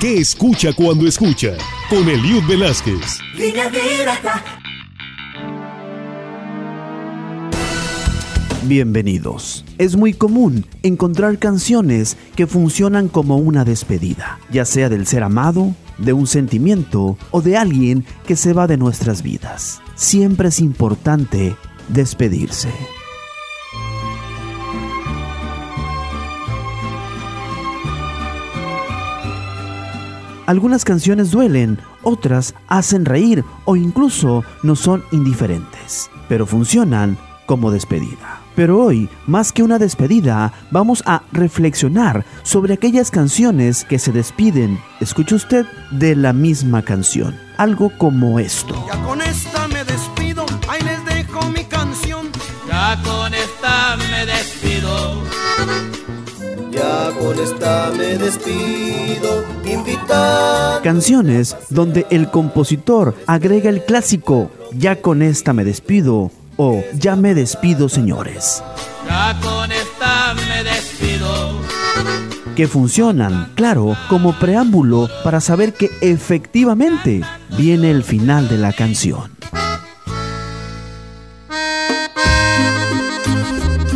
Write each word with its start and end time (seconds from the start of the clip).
¿Qué 0.00 0.18
escucha 0.18 0.72
cuando 0.72 1.06
escucha? 1.06 1.56
Con 1.88 2.08
Eliud 2.08 2.42
Velázquez. 2.48 3.18
Bienvenidos. 8.64 9.64
Es 9.78 9.96
muy 9.96 10.12
común 10.12 10.66
encontrar 10.82 11.38
canciones 11.38 12.16
que 12.36 12.46
funcionan 12.46 13.08
como 13.08 13.36
una 13.36 13.64
despedida, 13.64 14.38
ya 14.50 14.64
sea 14.64 14.88
del 14.88 15.06
ser 15.06 15.22
amado, 15.22 15.74
de 15.98 16.12
un 16.12 16.26
sentimiento 16.26 17.16
o 17.30 17.42
de 17.42 17.56
alguien 17.56 18.04
que 18.26 18.36
se 18.36 18.52
va 18.52 18.66
de 18.66 18.76
nuestras 18.76 19.22
vidas. 19.22 19.80
Siempre 19.94 20.48
es 20.48 20.60
importante 20.60 21.56
despedirse. 21.88 22.70
Algunas 30.46 30.84
canciones 30.84 31.30
duelen, 31.30 31.78
otras 32.02 32.54
hacen 32.68 33.04
reír 33.04 33.44
o 33.64 33.76
incluso 33.76 34.44
no 34.62 34.74
son 34.74 35.04
indiferentes, 35.12 36.10
pero 36.28 36.46
funcionan 36.46 37.16
como 37.46 37.70
despedida. 37.70 38.40
Pero 38.54 38.82
hoy, 38.82 39.08
más 39.26 39.52
que 39.52 39.62
una 39.62 39.78
despedida, 39.78 40.52
vamos 40.70 41.02
a 41.06 41.22
reflexionar 41.32 42.24
sobre 42.42 42.74
aquellas 42.74 43.10
canciones 43.10 43.84
que 43.84 43.98
se 43.98 44.12
despiden, 44.12 44.78
escuche 45.00 45.34
usted, 45.36 45.64
de 45.90 46.16
la 46.16 46.32
misma 46.32 46.82
canción. 46.82 47.38
Algo 47.56 47.90
como 47.96 48.38
esto. 48.38 48.74
Ya 48.88 49.02
con 49.04 49.22
esta 49.22 49.68
me 49.68 49.84
despido, 49.84 50.44
ahí 50.68 50.82
les 50.82 51.04
dejo 51.04 51.48
mi 51.50 51.64
canción. 51.64 52.26
Ya 52.68 53.00
con 53.02 53.32
esta 53.32 53.96
me 53.96 54.26
despido. 54.26 55.22
Ya 56.70 57.10
con 57.18 57.38
esta 57.38 57.90
me 57.96 58.18
despido. 58.18 59.61
Canciones 60.82 61.56
donde 61.70 62.06
el 62.10 62.28
compositor 62.28 63.14
agrega 63.28 63.70
el 63.70 63.84
clásico, 63.84 64.50
ya 64.72 65.00
con 65.00 65.22
esta 65.22 65.52
me 65.52 65.64
despido, 65.64 66.32
o 66.56 66.82
ya 66.94 67.14
me 67.14 67.34
despido 67.34 67.88
señores. 67.88 68.64
Ya 69.06 69.38
con 69.40 69.70
esta 69.70 70.34
me 70.34 70.64
despido. 70.64 71.60
Que 72.56 72.66
funcionan, 72.66 73.52
claro, 73.54 73.96
como 74.08 74.36
preámbulo 74.38 75.08
para 75.22 75.40
saber 75.40 75.72
que 75.72 75.88
efectivamente 76.00 77.22
viene 77.56 77.92
el 77.92 78.02
final 78.02 78.48
de 78.48 78.58
la 78.58 78.72
canción. 78.72 79.41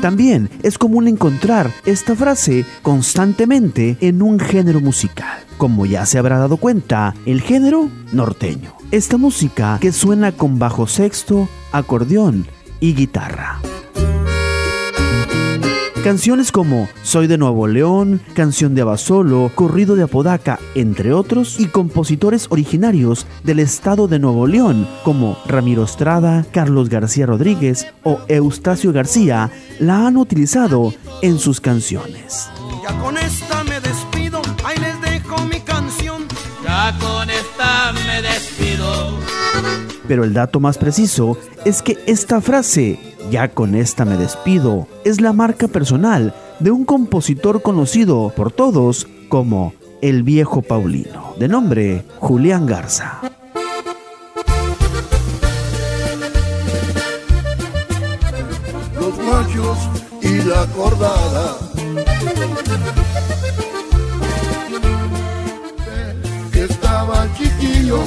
También 0.00 0.48
es 0.62 0.78
común 0.78 1.08
encontrar 1.08 1.72
esta 1.84 2.14
frase 2.14 2.64
constantemente 2.82 3.96
en 4.00 4.22
un 4.22 4.38
género 4.38 4.80
musical. 4.80 5.40
Como 5.56 5.86
ya 5.86 6.06
se 6.06 6.18
habrá 6.18 6.38
dado 6.38 6.56
cuenta, 6.56 7.14
el 7.26 7.40
género 7.40 7.88
norteño. 8.12 8.74
Esta 8.92 9.16
música 9.16 9.78
que 9.80 9.90
suena 9.90 10.30
con 10.32 10.58
bajo 10.58 10.86
sexto, 10.86 11.48
acordeón 11.72 12.46
y 12.78 12.94
guitarra. 12.94 13.60
Canciones 16.04 16.52
como 16.52 16.88
Soy 17.02 17.26
de 17.26 17.36
Nuevo 17.36 17.66
León, 17.66 18.20
Canción 18.34 18.74
de 18.74 18.82
Abasolo, 18.82 19.50
Corrido 19.54 19.96
de 19.96 20.04
Apodaca, 20.04 20.58
entre 20.74 21.12
otros, 21.12 21.58
y 21.58 21.66
compositores 21.66 22.46
originarios 22.50 23.26
del 23.42 23.58
estado 23.58 24.08
de 24.08 24.18
Nuevo 24.18 24.46
León, 24.46 24.88
como 25.02 25.36
Ramiro 25.46 25.84
Estrada, 25.84 26.46
Carlos 26.50 26.88
García 26.88 27.26
Rodríguez 27.26 27.86
o 28.04 28.20
Eustacio 28.28 28.92
García, 28.92 29.50
la 29.80 30.06
han 30.06 30.16
utilizado 30.16 30.94
en 31.20 31.38
sus 31.38 31.60
canciones. 31.60 32.48
Ya 32.82 32.98
con 33.00 33.18
esta 33.18 33.64
me 33.64 33.80
despido, 33.80 34.40
ahí 34.64 34.78
les 34.78 35.00
dejo 35.02 35.44
mi 35.46 35.60
canción. 35.60 36.22
Ya 36.64 36.96
con 36.98 37.28
esta 37.28 37.92
me 37.92 38.22
despido. 38.22 39.18
Pero 40.06 40.24
el 40.24 40.32
dato 40.32 40.58
más 40.58 40.78
preciso 40.78 41.36
es 41.66 41.82
que 41.82 41.98
esta 42.06 42.40
frase, 42.40 42.98
ya 43.30 43.48
con 43.48 43.74
esta 43.74 44.04
me 44.04 44.16
despido, 44.16 44.86
es 45.04 45.20
la 45.20 45.32
marca 45.32 45.68
personal 45.68 46.34
de 46.60 46.70
un 46.70 46.84
compositor 46.84 47.62
conocido 47.62 48.32
por 48.34 48.52
todos 48.52 49.06
como 49.28 49.74
el 50.02 50.22
viejo 50.22 50.62
Paulino, 50.62 51.34
de 51.38 51.48
nombre 51.48 52.04
Julián 52.18 52.66
Garza. 52.66 53.20
Los 58.94 59.18
machos 59.18 59.78
y 60.22 60.42
la 60.42 60.66
cordada. 60.76 61.56
Estaba 66.54 67.26
chiquillo, 67.36 68.00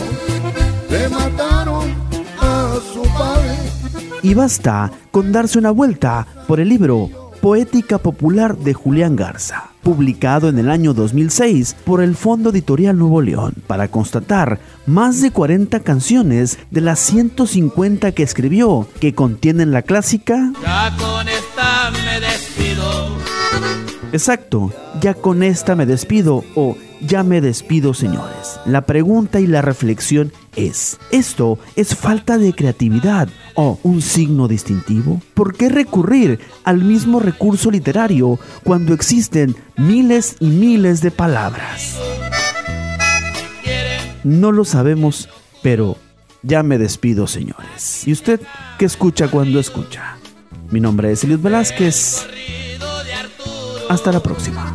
Y 4.23 4.33
basta 4.35 4.91
con 5.09 5.31
darse 5.31 5.57
una 5.57 5.71
vuelta 5.71 6.27
por 6.47 6.59
el 6.59 6.69
libro 6.69 7.09
Poética 7.41 7.97
Popular 7.97 8.55
de 8.55 8.75
Julián 8.75 9.15
Garza, 9.15 9.71
publicado 9.81 10.47
en 10.47 10.59
el 10.59 10.69
año 10.69 10.93
2006 10.93 11.75
por 11.85 12.03
el 12.03 12.15
Fondo 12.15 12.51
Editorial 12.51 12.99
Nuevo 12.99 13.19
León, 13.23 13.55
para 13.65 13.87
constatar 13.87 14.59
más 14.85 15.21
de 15.21 15.31
40 15.31 15.79
canciones 15.79 16.59
de 16.69 16.81
las 16.81 16.99
150 16.99 18.11
que 18.11 18.21
escribió 18.21 18.87
que 18.99 19.15
contienen 19.15 19.71
la 19.71 19.81
clásica 19.81 20.53
Ya 20.61 20.95
con 20.99 21.27
esta 21.27 21.89
me 21.91 22.19
despido. 22.19 23.17
Exacto, 24.13 24.71
ya 25.01 25.15
con 25.15 25.41
esta 25.41 25.75
me 25.75 25.87
despido 25.87 26.43
o 26.53 26.77
ya 27.01 27.23
me 27.23 27.41
despido 27.41 27.95
señores. 27.95 28.59
La 28.67 28.81
pregunta 28.81 29.39
y 29.39 29.47
la 29.47 29.63
reflexión 29.63 30.31
es, 30.55 30.99
¿esto 31.11 31.57
es 31.75 31.95
falta 31.95 32.37
de 32.37 32.53
creatividad 32.53 33.29
o 33.55 33.79
un 33.83 34.01
signo 34.01 34.47
distintivo? 34.47 35.21
¿Por 35.33 35.55
qué 35.55 35.69
recurrir 35.69 36.39
al 36.63 36.83
mismo 36.83 37.19
recurso 37.19 37.71
literario 37.71 38.39
cuando 38.63 38.93
existen 38.93 39.55
miles 39.77 40.35
y 40.39 40.47
miles 40.47 41.01
de 41.01 41.11
palabras? 41.11 41.97
No 44.23 44.51
lo 44.51 44.65
sabemos, 44.65 45.29
pero 45.61 45.97
ya 46.43 46.63
me 46.63 46.77
despido 46.77 47.27
señores. 47.27 48.07
¿Y 48.07 48.11
usted 48.11 48.41
qué 48.77 48.85
escucha 48.85 49.29
cuando 49.29 49.59
escucha? 49.59 50.17
Mi 50.69 50.79
nombre 50.79 51.11
es 51.11 51.23
Eliud 51.23 51.39
Velázquez. 51.39 52.27
Hasta 53.89 54.11
la 54.11 54.21
próxima. 54.21 54.71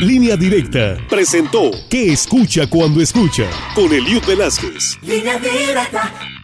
Línea 0.00 0.34
Directa 0.34 0.96
presentó 1.10 1.70
¿Qué 1.90 2.12
escucha 2.12 2.66
cuando 2.68 3.02
escucha? 3.02 3.50
Con 3.74 3.92
Eliud 3.92 4.24
Velázquez. 4.26 4.98
Línea 5.02 5.38
directa. 5.38 6.39